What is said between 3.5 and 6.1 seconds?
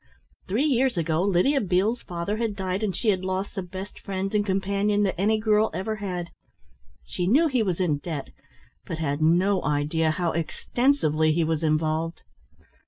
the best friend and companion that any girl ever